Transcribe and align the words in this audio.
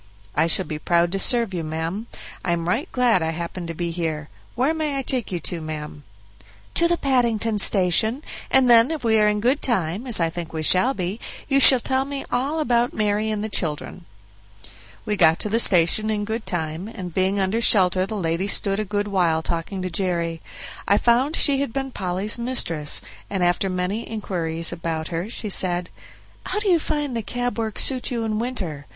"I 0.33 0.47
shall 0.47 0.65
be 0.65 0.79
proud 0.79 1.11
to 1.11 1.19
serve 1.19 1.53
you, 1.53 1.63
ma'am; 1.63 2.07
I 2.43 2.53
am 2.53 2.67
right 2.67 2.91
glad 2.91 3.21
I 3.21 3.29
happened 3.29 3.67
to 3.67 3.75
be 3.75 3.91
here. 3.91 4.29
Where 4.55 4.73
may 4.73 4.97
I 4.97 5.03
take 5.03 5.31
you 5.31 5.39
to, 5.41 5.61
ma'am?" 5.61 6.03
"To 6.73 6.87
the 6.87 6.97
Paddington 6.97 7.59
Station, 7.59 8.23
and 8.49 8.67
then 8.67 8.89
if 8.89 9.03
we 9.03 9.19
are 9.19 9.27
in 9.27 9.39
good 9.39 9.61
time, 9.61 10.07
as 10.07 10.19
I 10.19 10.31
think 10.31 10.53
we 10.53 10.63
shall 10.63 10.95
be, 10.95 11.19
you 11.47 11.59
shall 11.59 11.79
tell 11.79 12.03
me 12.05 12.25
all 12.31 12.59
about 12.59 12.93
Mary 12.95 13.29
and 13.29 13.43
the 13.43 13.47
children." 13.47 14.05
We 15.05 15.15
got 15.15 15.37
to 15.41 15.49
the 15.49 15.59
station 15.59 16.09
in 16.09 16.25
good 16.25 16.47
time, 16.47 16.87
and 16.87 17.13
being 17.13 17.39
under 17.39 17.61
shelter 17.61 18.07
the 18.07 18.17
lady 18.17 18.47
stood 18.47 18.79
a 18.79 18.83
good 18.85 19.07
while 19.07 19.43
talking 19.43 19.83
to 19.83 19.89
Jerry. 19.91 20.41
I 20.87 20.97
found 20.97 21.35
she 21.35 21.59
had 21.61 21.71
been 21.71 21.91
Polly's 21.91 22.39
mistress, 22.39 23.03
and 23.29 23.43
after 23.43 23.69
many 23.69 24.09
inquiries 24.09 24.73
about 24.73 25.09
her 25.09 25.29
she 25.29 25.49
said: 25.51 25.91
"How 26.47 26.57
do 26.59 26.69
you 26.69 26.79
find 26.79 27.15
the 27.15 27.21
cab 27.21 27.59
work 27.59 27.77
suit 27.77 28.09
you 28.09 28.23
in 28.23 28.39
winter? 28.39 28.87